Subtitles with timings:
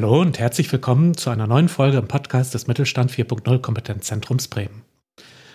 [0.00, 4.84] Hallo und herzlich willkommen zu einer neuen Folge im Podcast des Mittelstand 4.0 Kompetenzzentrums Bremen.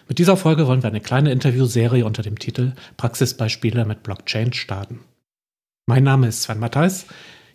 [0.10, 5.00] Mit dieser Folge wollen wir eine kleine Interviewserie unter dem Titel Praxisbeispiele mit Blockchain starten.
[5.86, 7.06] Mein Name ist Sven Mattheis.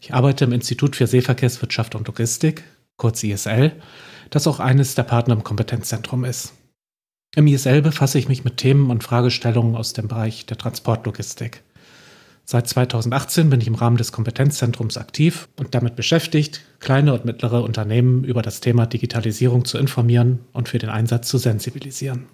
[0.01, 2.65] Ich arbeite im Institut für Seeverkehrswirtschaft und Logistik,
[2.97, 3.73] kurz ISL,
[4.31, 6.55] das auch eines der Partner im Kompetenzzentrum ist.
[7.37, 11.63] Im ISL befasse ich mich mit Themen und Fragestellungen aus dem Bereich der Transportlogistik.
[12.51, 17.63] Seit 2018 bin ich im Rahmen des Kompetenzzentrums aktiv und damit beschäftigt, kleine und mittlere
[17.63, 22.25] Unternehmen über das Thema Digitalisierung zu informieren und für den Einsatz zu sensibilisieren.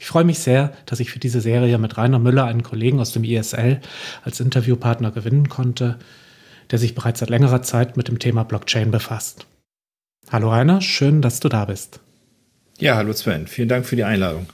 [0.00, 3.12] Ich freue mich sehr, dass ich für diese Serie mit Rainer Müller einen Kollegen aus
[3.12, 3.80] dem ISL
[4.24, 6.00] als Interviewpartner gewinnen konnte,
[6.72, 9.46] der sich bereits seit längerer Zeit mit dem Thema Blockchain befasst.
[10.32, 12.00] Hallo Rainer, schön, dass du da bist.
[12.80, 14.48] Ja, hallo Sven, vielen Dank für die Einladung.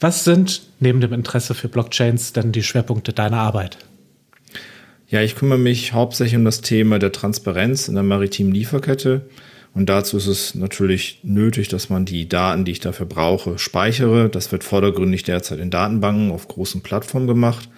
[0.00, 3.78] Was sind neben dem Interesse für Blockchains denn die Schwerpunkte deiner Arbeit?
[5.08, 9.28] Ja, ich kümmere mich hauptsächlich um das Thema der Transparenz in der maritimen Lieferkette.
[9.74, 14.28] Und dazu ist es natürlich nötig, dass man die Daten, die ich dafür brauche, speichere.
[14.28, 17.68] Das wird vordergründig derzeit in Datenbanken auf großen Plattformen gemacht.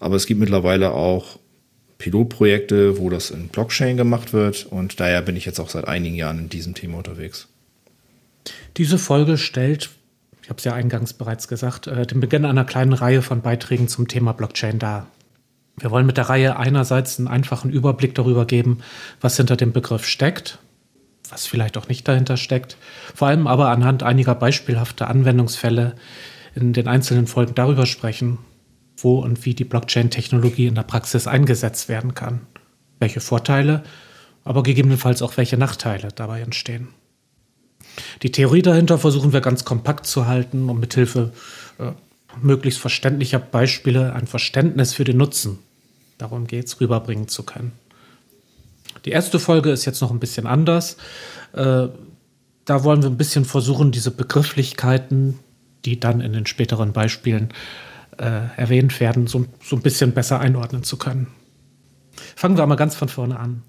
[0.00, 1.38] Aber es gibt mittlerweile auch
[1.98, 4.66] Pilotprojekte, wo das in Blockchain gemacht wird.
[4.66, 7.48] Und daher bin ich jetzt auch seit einigen Jahren in diesem Thema unterwegs.
[8.76, 9.90] Diese Folge stellt
[10.44, 13.88] ich habe es ja eingangs bereits gesagt, äh, den Beginn einer kleinen Reihe von Beiträgen
[13.88, 15.06] zum Thema Blockchain dar.
[15.78, 18.80] Wir wollen mit der Reihe einerseits einen einfachen Überblick darüber geben,
[19.22, 20.58] was hinter dem Begriff steckt,
[21.30, 22.76] was vielleicht auch nicht dahinter steckt,
[23.14, 25.94] vor allem aber anhand einiger beispielhafter Anwendungsfälle
[26.54, 28.36] in den einzelnen Folgen darüber sprechen,
[28.98, 32.42] wo und wie die Blockchain-Technologie in der Praxis eingesetzt werden kann,
[32.98, 33.82] welche Vorteile,
[34.44, 36.88] aber gegebenenfalls auch welche Nachteile dabei entstehen.
[38.22, 41.32] Die Theorie dahinter versuchen wir ganz kompakt zu halten, um mithilfe
[41.78, 41.92] äh,
[42.42, 45.58] möglichst verständlicher Beispiele ein Verständnis für den Nutzen,
[46.18, 47.72] darum geht es, rüberbringen zu können.
[49.04, 50.96] Die erste Folge ist jetzt noch ein bisschen anders.
[51.52, 51.88] Äh,
[52.64, 55.38] da wollen wir ein bisschen versuchen, diese Begrifflichkeiten,
[55.84, 57.50] die dann in den späteren Beispielen
[58.18, 61.26] äh, erwähnt werden, so, so ein bisschen besser einordnen zu können.
[62.36, 63.62] Fangen wir mal ganz von vorne an.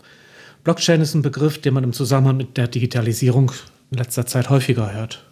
[0.63, 3.51] Blockchain ist ein Begriff, den man im Zusammenhang mit der Digitalisierung
[3.91, 5.25] in letzter Zeit häufiger hört.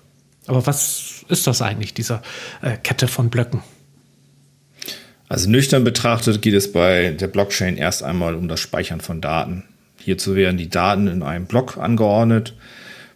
[0.48, 2.22] Aber was ist das eigentlich, diese
[2.62, 3.62] äh, Kette von Blöcken?
[5.30, 9.64] Also nüchtern betrachtet geht es bei der Blockchain erst einmal um das Speichern von Daten.
[9.98, 12.54] Hierzu werden die Daten in einem Block angeordnet,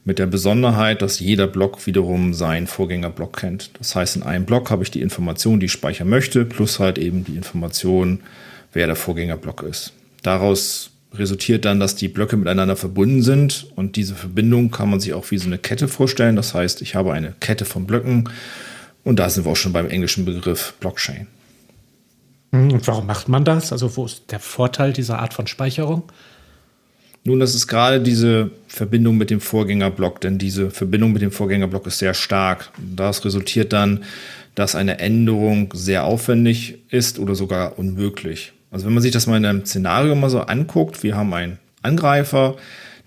[0.08, 3.72] mit der Besonderheit, dass jeder Block wiederum seinen Vorgängerblock kennt.
[3.78, 6.98] Das heißt, in einem Block habe ich die Information, die ich speichern möchte, plus halt
[6.98, 8.22] eben die Information,
[8.72, 9.92] wer der Vorgängerblock ist.
[10.24, 15.14] Daraus resultiert dann, dass die Blöcke miteinander verbunden sind und diese Verbindung kann man sich
[15.14, 16.36] auch wie so eine Kette vorstellen.
[16.36, 18.30] Das heißt, ich habe eine Kette von Blöcken
[19.04, 21.28] und da sind wir auch schon beim englischen Begriff Blockchain.
[22.52, 23.72] Hm, und warum macht man das?
[23.72, 26.04] Also wo ist der Vorteil dieser Art von Speicherung?
[27.24, 31.86] Nun, das ist gerade diese Verbindung mit dem Vorgängerblock, denn diese Verbindung mit dem Vorgängerblock
[31.88, 32.72] ist sehr stark.
[32.78, 34.06] Das resultiert dann,
[34.56, 38.54] dass eine Änderung sehr aufwendig ist oder sogar unmöglich.
[38.72, 41.60] Also wenn man sich das mal in einem Szenario mal so anguckt, wir haben einen
[41.82, 42.56] Angreifer,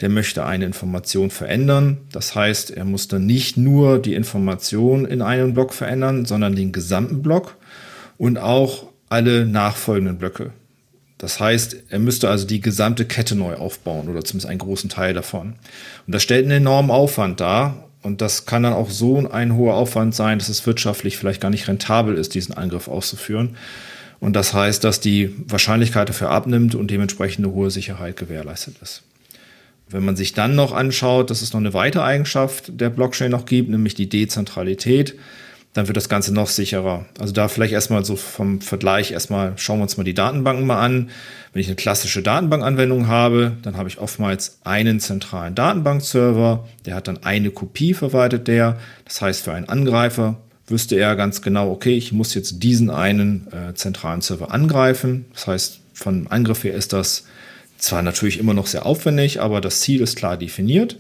[0.00, 1.98] der möchte eine Information verändern.
[2.12, 6.72] Das heißt, er muss dann nicht nur die Information in einem Block verändern, sondern den
[6.72, 7.56] gesamten Block
[8.16, 10.52] und auch alle nachfolgenden Blöcke.
[11.18, 15.12] Das heißt, er müsste also die gesamte Kette neu aufbauen oder zumindest einen großen Teil
[15.12, 15.56] davon.
[16.06, 17.88] Und das stellt einen enormen Aufwand dar.
[18.02, 21.50] Und das kann dann auch so ein hoher Aufwand sein, dass es wirtschaftlich vielleicht gar
[21.50, 23.56] nicht rentabel ist, diesen Angriff auszuführen.
[24.20, 29.02] Und das heißt, dass die Wahrscheinlichkeit dafür abnimmt und dementsprechend eine hohe Sicherheit gewährleistet ist.
[29.88, 33.46] Wenn man sich dann noch anschaut, dass es noch eine weitere Eigenschaft der Blockchain noch
[33.46, 35.16] gibt, nämlich die Dezentralität,
[35.72, 37.06] dann wird das Ganze noch sicherer.
[37.18, 40.80] Also da vielleicht erstmal so vom Vergleich erstmal schauen wir uns mal die Datenbanken mal
[40.80, 41.10] an.
[41.52, 47.08] Wenn ich eine klassische Datenbankanwendung habe, dann habe ich oftmals einen zentralen Datenbankserver, der hat
[47.08, 48.78] dann eine Kopie verwaltet der.
[49.04, 50.38] Das heißt, für einen Angreifer
[50.70, 55.26] wüsste er ganz genau, okay, ich muss jetzt diesen einen äh, zentralen Server angreifen.
[55.32, 57.24] Das heißt, von Angriff her ist das
[57.78, 60.96] zwar natürlich immer noch sehr aufwendig, aber das Ziel ist klar definiert.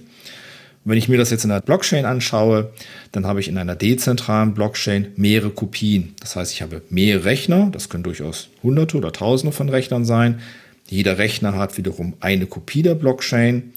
[0.84, 2.72] Wenn ich mir das jetzt in der Blockchain anschaue,
[3.12, 6.14] dann habe ich in einer dezentralen Blockchain mehrere Kopien.
[6.20, 10.40] Das heißt, ich habe mehrere Rechner, das können durchaus hunderte oder tausende von Rechnern sein.
[10.88, 13.74] Jeder Rechner hat wiederum eine Kopie der Blockchain.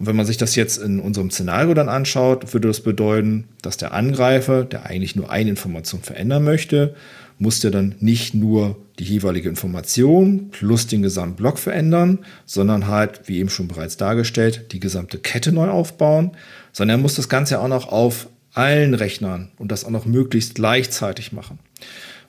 [0.00, 3.76] Und wenn man sich das jetzt in unserem Szenario dann anschaut, würde das bedeuten, dass
[3.76, 6.94] der Angreifer, der eigentlich nur eine Information verändern möchte,
[7.38, 13.22] muss der dann nicht nur die jeweilige Information plus den gesamten Block verändern, sondern halt,
[13.26, 16.30] wie eben schon bereits dargestellt, die gesamte Kette neu aufbauen,
[16.72, 20.54] sondern er muss das Ganze auch noch auf allen Rechnern und das auch noch möglichst
[20.54, 21.58] gleichzeitig machen.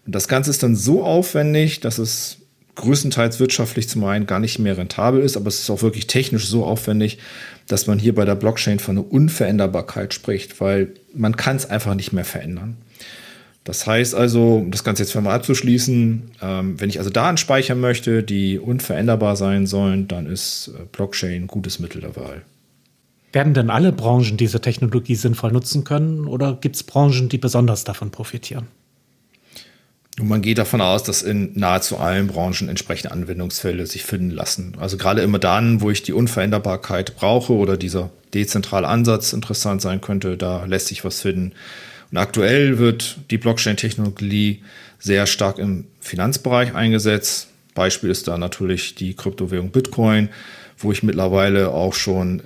[0.06, 2.42] Und das Ganze ist dann so aufwendig, dass es
[2.76, 6.48] größtenteils wirtschaftlich zum einen gar nicht mehr rentabel ist, aber es ist auch wirklich technisch
[6.48, 7.20] so aufwendig,
[7.72, 11.96] dass man hier bei der Blockchain von einer Unveränderbarkeit spricht, weil man kann es einfach
[11.96, 12.78] nicht mehr verändern.
[13.64, 17.38] Das heißt also, um das Ganze jetzt für mal abzuschließen, ähm, wenn ich also Daten
[17.38, 22.42] speichern möchte, die unveränderbar sein sollen, dann ist äh, Blockchain ein gutes Mittel der Wahl.
[23.34, 27.84] Werden denn alle Branchen diese Technologie sinnvoll nutzen können oder gibt es Branchen, die besonders
[27.84, 28.68] davon profitieren?
[30.22, 34.76] Und man geht davon aus, dass in nahezu allen Branchen entsprechende Anwendungsfälle sich finden lassen.
[34.80, 40.00] Also gerade immer dann, wo ich die Unveränderbarkeit brauche oder dieser dezentrale Ansatz interessant sein
[40.00, 41.54] könnte, da lässt sich was finden.
[42.12, 44.62] Und aktuell wird die Blockchain-Technologie
[45.00, 47.48] sehr stark im Finanzbereich eingesetzt.
[47.74, 50.30] Beispiel ist da natürlich die Kryptowährung Bitcoin,
[50.78, 52.44] wo ich mittlerweile auch schon äh,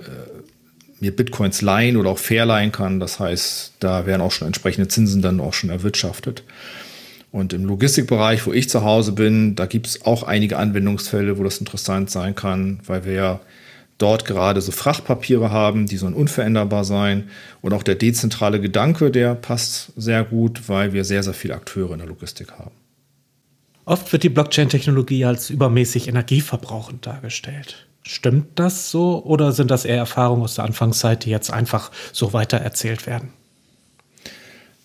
[1.00, 3.00] mir Bitcoins leihen oder auch verleihen kann.
[3.00, 6.42] Das heißt, da werden auch schon entsprechende Zinsen dann auch schon erwirtschaftet.
[7.36, 11.44] Und im Logistikbereich, wo ich zu Hause bin, da gibt es auch einige Anwendungsfälle, wo
[11.44, 13.40] das interessant sein kann, weil wir ja
[13.98, 17.28] dort gerade so Frachtpapiere haben, die sollen unveränderbar sein.
[17.60, 21.92] Und auch der dezentrale Gedanke, der passt sehr gut, weil wir sehr, sehr viele Akteure
[21.92, 22.70] in der Logistik haben.
[23.84, 27.86] Oft wird die Blockchain-Technologie als übermäßig energieverbrauchend dargestellt.
[28.02, 32.32] Stimmt das so oder sind das eher Erfahrungen aus der Anfangszeit, die jetzt einfach so
[32.32, 33.28] weitererzählt werden?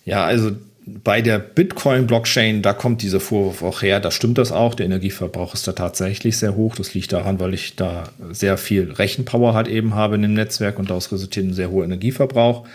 [0.04, 0.50] Ja, also
[0.84, 4.74] bei der Bitcoin-Blockchain, da kommt dieser Vorwurf auch her, da stimmt das auch.
[4.74, 6.74] Der Energieverbrauch ist da tatsächlich sehr hoch.
[6.74, 10.78] Das liegt daran, weil ich da sehr viel Rechenpower halt eben habe in dem Netzwerk
[10.78, 12.66] und daraus resultiert ein sehr hoher Energieverbrauch.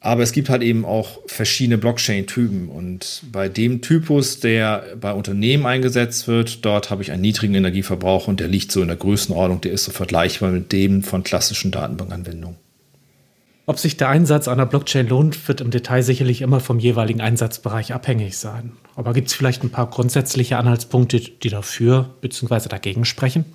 [0.00, 2.68] Aber es gibt halt eben auch verschiedene Blockchain-Typen.
[2.68, 8.26] Und bei dem Typus, der bei Unternehmen eingesetzt wird, dort habe ich einen niedrigen Energieverbrauch
[8.26, 11.70] und der liegt so in der Größenordnung, der ist so vergleichbar mit dem von klassischen
[11.70, 12.56] Datenbankanwendungen.
[13.72, 17.94] Ob sich der Einsatz einer Blockchain lohnt, wird im Detail sicherlich immer vom jeweiligen Einsatzbereich
[17.94, 18.72] abhängig sein.
[18.96, 22.68] Aber gibt es vielleicht ein paar grundsätzliche Anhaltspunkte, die dafür bzw.
[22.68, 23.46] dagegen sprechen?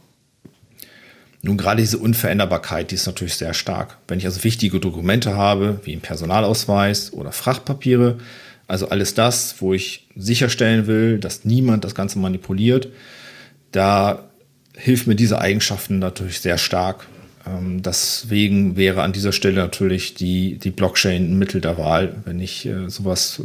[1.43, 3.99] Nun, gerade diese Unveränderbarkeit, die ist natürlich sehr stark.
[4.07, 8.17] Wenn ich also wichtige Dokumente habe, wie einen Personalausweis oder Frachtpapiere,
[8.65, 12.87] also alles das, wo ich sicherstellen will, dass niemand das Ganze manipuliert,
[13.71, 14.23] da
[14.75, 17.05] hilft mir diese Eigenschaften natürlich sehr stark.
[17.47, 22.39] Ähm, deswegen wäre an dieser Stelle natürlich die, die Blockchain ein Mittel der Wahl, wenn
[22.39, 23.41] ich äh, sowas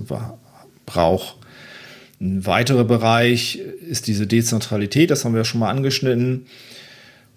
[0.86, 1.36] brauche.
[2.20, 3.58] Ein weiterer Bereich
[3.88, 6.46] ist diese Dezentralität, das haben wir schon mal angeschnitten.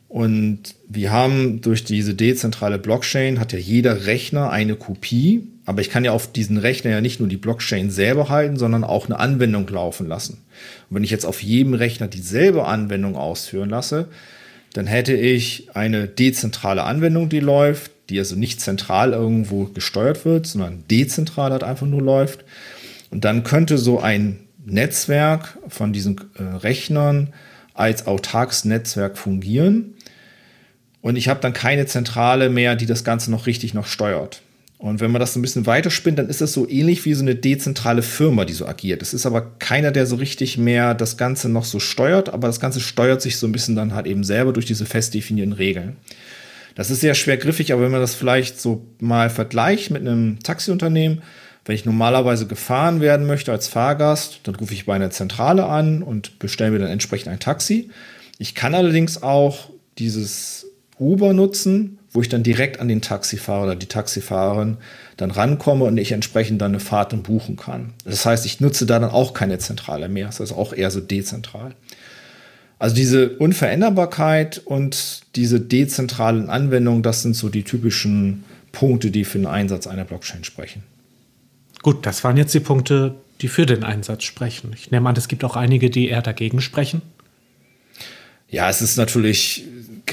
[0.08, 5.90] Und wir haben durch diese dezentrale Blockchain hat ja jeder Rechner eine Kopie, aber ich
[5.90, 9.20] kann ja auf diesen Rechner ja nicht nur die Blockchain selber halten, sondern auch eine
[9.20, 10.44] Anwendung laufen lassen.
[10.90, 14.08] Und wenn ich jetzt auf jedem Rechner dieselbe Anwendung ausführen lasse,
[14.76, 20.48] dann hätte ich eine dezentrale Anwendung, die läuft, die also nicht zentral irgendwo gesteuert wird,
[20.48, 22.44] sondern dezentral halt einfach nur läuft.
[23.10, 27.34] Und dann könnte so ein Netzwerk von diesen äh, Rechnern
[27.74, 29.94] als autarkes Netzwerk fungieren.
[31.00, 34.42] Und ich habe dann keine Zentrale mehr, die das Ganze noch richtig noch steuert.
[34.78, 37.22] Und wenn man das so ein bisschen weiterspinnt, dann ist das so ähnlich wie so
[37.22, 39.02] eine dezentrale Firma, die so agiert.
[39.02, 42.60] Es ist aber keiner, der so richtig mehr das Ganze noch so steuert, aber das
[42.60, 45.96] Ganze steuert sich so ein bisschen dann halt eben selber durch diese fest definierten Regeln.
[46.76, 50.40] Das ist sehr schwer griffig, aber wenn man das vielleicht so mal vergleicht mit einem
[50.44, 51.22] Taxiunternehmen,
[51.64, 56.04] wenn ich normalerweise gefahren werden möchte als Fahrgast, dann rufe ich bei einer Zentrale an
[56.04, 57.90] und bestelle mir dann entsprechend ein Taxi.
[58.38, 60.68] Ich kann allerdings auch dieses
[61.00, 64.78] Uber nutzen, wo ich dann direkt an den Taxifahrer oder die Taxifahrerin
[65.18, 67.94] dann rankomme und ich entsprechend dann eine Fahrt dann buchen kann.
[68.06, 70.28] Das heißt, ich nutze da dann auch keine Zentrale mehr.
[70.28, 71.76] Das ist auch eher so dezentral.
[72.80, 79.38] Also diese Unveränderbarkeit und diese dezentralen Anwendungen, das sind so die typischen Punkte, die für
[79.38, 80.84] den Einsatz einer Blockchain sprechen.
[81.82, 84.72] Gut, das waren jetzt die Punkte, die für den Einsatz sprechen.
[84.74, 87.02] Ich nehme an, es gibt auch einige, die eher dagegen sprechen.
[88.50, 89.66] Ja, es ist natürlich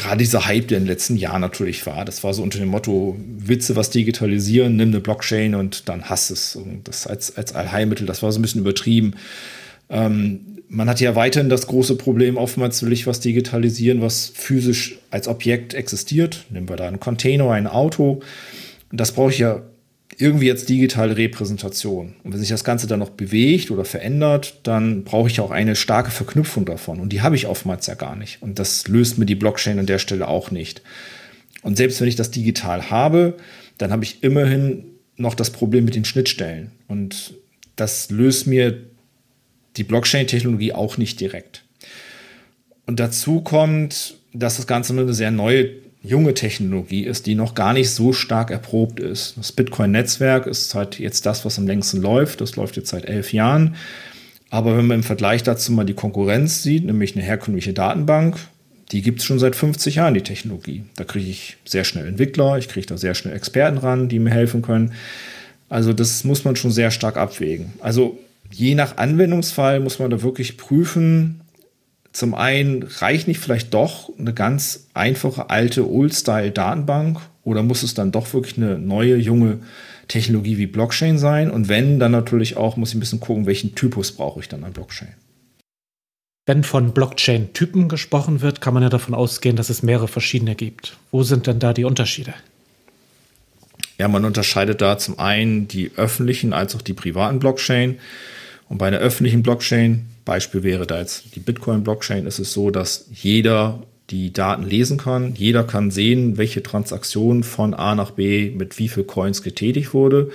[0.02, 2.68] gerade dieser Hype, der in den letzten Jahren natürlich war, das war so unter dem
[2.68, 6.56] Motto, Witze was digitalisieren, nimm eine Blockchain und dann hast es.
[6.56, 9.14] Und das als, als Allheilmittel, das war so ein bisschen übertrieben.
[9.88, 14.98] Ähm, man hat ja weiterhin das große Problem, oftmals will ich was digitalisieren, was physisch
[15.10, 16.46] als Objekt existiert.
[16.50, 18.20] Nehmen wir da einen Container, ein Auto.
[18.90, 19.62] Das brauche ich ja
[20.18, 22.14] irgendwie jetzt digitale Repräsentation.
[22.22, 25.76] Und wenn sich das Ganze dann noch bewegt oder verändert, dann brauche ich auch eine
[25.76, 27.00] starke Verknüpfung davon.
[27.00, 28.42] Und die habe ich oftmals ja gar nicht.
[28.42, 30.82] Und das löst mir die Blockchain an der Stelle auch nicht.
[31.62, 33.36] Und selbst wenn ich das digital habe,
[33.78, 34.84] dann habe ich immerhin
[35.16, 36.72] noch das Problem mit den Schnittstellen.
[36.88, 37.34] Und
[37.76, 38.78] das löst mir
[39.76, 41.64] die Blockchain-Technologie auch nicht direkt.
[42.86, 45.70] Und dazu kommt, dass das Ganze eine sehr neue
[46.02, 49.34] junge Technologie ist, die noch gar nicht so stark erprobt ist.
[49.36, 52.40] Das Bitcoin-Netzwerk ist halt jetzt das, was am längsten läuft.
[52.40, 53.76] Das läuft jetzt seit elf Jahren.
[54.50, 58.36] Aber wenn man im Vergleich dazu mal die Konkurrenz sieht, nämlich eine herkömmliche Datenbank,
[58.90, 60.84] die gibt es schon seit 50 Jahren, die Technologie.
[60.96, 64.30] Da kriege ich sehr schnell Entwickler, ich kriege da sehr schnell Experten ran, die mir
[64.30, 64.92] helfen können.
[65.70, 67.72] Also das muss man schon sehr stark abwägen.
[67.80, 68.18] Also
[68.50, 71.40] je nach Anwendungsfall muss man da wirklich prüfen.
[72.12, 78.12] Zum einen reicht nicht vielleicht doch eine ganz einfache alte Old-Style-Datenbank oder muss es dann
[78.12, 79.60] doch wirklich eine neue, junge
[80.08, 81.50] Technologie wie Blockchain sein?
[81.50, 84.62] Und wenn, dann natürlich auch muss ich ein bisschen gucken, welchen Typus brauche ich dann
[84.62, 85.14] an Blockchain.
[86.44, 90.98] Wenn von Blockchain-Typen gesprochen wird, kann man ja davon ausgehen, dass es mehrere verschiedene gibt.
[91.12, 92.34] Wo sind denn da die Unterschiede?
[93.96, 98.00] Ja, man unterscheidet da zum einen die öffentlichen als auch die privaten Blockchain.
[98.68, 103.06] Und bei einer öffentlichen Blockchain, Beispiel wäre da jetzt die Bitcoin-Blockchain, ist es so, dass
[103.12, 105.34] jeder die Daten lesen kann.
[105.34, 110.30] Jeder kann sehen, welche Transaktion von A nach B mit wie viel Coins getätigt wurde.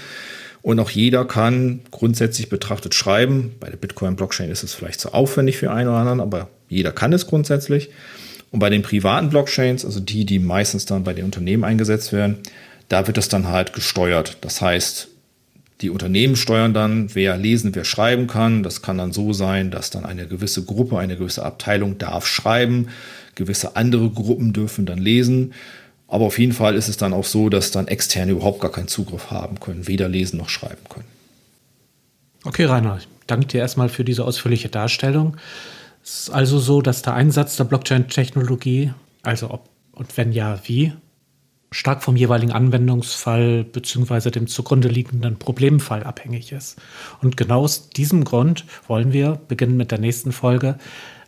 [0.62, 3.56] Und auch jeder kann grundsätzlich betrachtet schreiben.
[3.60, 7.14] Bei der Bitcoin-Blockchain ist es vielleicht zu aufwendig für einen oder anderen, aber jeder kann
[7.14, 7.90] es grundsätzlich.
[8.52, 12.40] Und bei den privaten Blockchains, also die, die meistens dann bei den Unternehmen eingesetzt werden,
[12.90, 14.38] da wird das dann halt gesteuert.
[14.42, 15.10] Das heißt,
[15.82, 18.64] die Unternehmen steuern dann, wer lesen, wer schreiben kann.
[18.64, 22.88] Das kann dann so sein, dass dann eine gewisse Gruppe, eine gewisse Abteilung darf schreiben,
[23.36, 25.54] gewisse andere Gruppen dürfen dann lesen.
[26.08, 28.88] Aber auf jeden Fall ist es dann auch so, dass dann Externe überhaupt gar keinen
[28.88, 31.06] Zugriff haben können, weder lesen noch schreiben können.
[32.44, 35.38] Okay, Rainer, ich danke dir erstmal für diese ausführliche Darstellung.
[36.04, 38.94] Es ist also so, dass der Einsatz der Blockchain-Technologie,
[39.24, 40.94] also ob und wenn ja, wie,
[41.72, 44.32] stark vom jeweiligen Anwendungsfall bzw.
[44.32, 46.78] dem zugrunde liegenden Problemfall abhängig ist.
[47.22, 50.78] Und genau aus diesem Grund wollen wir, beginnen mit der nächsten Folge,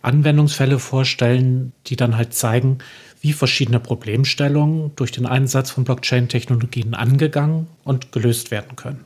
[0.02, 2.78] Anwendungsfälle vorstellen, die dann halt zeigen,
[3.22, 9.06] wie verschiedene Problemstellungen durch den Einsatz von Blockchain-Technologien angegangen und gelöst werden können.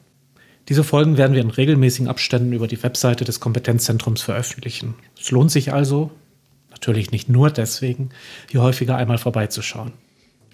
[0.70, 4.94] Diese Folgen werden wir in regelmäßigen Abständen über die Webseite des Kompetenzzentrums veröffentlichen.
[5.20, 6.12] Es lohnt sich also,
[6.72, 8.10] natürlich nicht nur deswegen,
[8.50, 9.94] hier häufiger einmal vorbeizuschauen.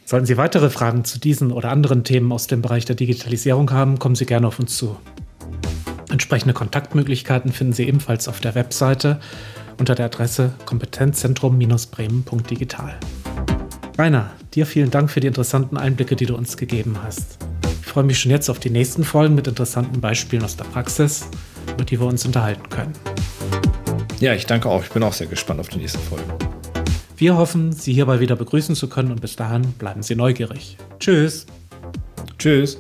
[0.10, 4.00] Sollten Sie weitere Fragen zu diesen oder anderen Themen aus dem Bereich der Digitalisierung haben,
[4.00, 4.98] kommen Sie gerne auf uns zu.
[6.10, 9.20] Entsprechende Kontaktmöglichkeiten finden Sie ebenfalls auf der Webseite
[9.78, 12.96] unter der Adresse kompetenzzentrum-bremen.digital.
[14.00, 17.38] Rainer, dir vielen Dank für die interessanten Einblicke, die du uns gegeben hast.
[17.84, 21.28] Ich freue mich schon jetzt auf die nächsten Folgen mit interessanten Beispielen aus der Praxis,
[21.72, 22.94] über die wir uns unterhalten können.
[24.20, 24.84] Ja, ich danke auch.
[24.84, 26.49] Ich bin auch sehr gespannt auf die nächste Folge.
[27.20, 30.78] Wir hoffen, Sie hierbei wieder begrüßen zu können und bis dahin bleiben Sie neugierig.
[31.00, 31.46] Tschüss.
[32.38, 32.80] Tschüss.